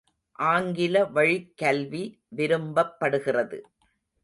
[0.39, 2.03] ஆங்கில வழிக் கல்வி
[2.35, 3.59] விரும்பப்படுகிறது.